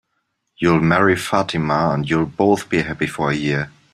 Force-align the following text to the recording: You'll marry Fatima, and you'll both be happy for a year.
You'll 0.57 0.79
marry 0.79 1.15
Fatima, 1.15 1.91
and 1.93 2.09
you'll 2.09 2.25
both 2.25 2.67
be 2.69 2.81
happy 2.81 3.05
for 3.05 3.29
a 3.29 3.35
year. 3.35 3.69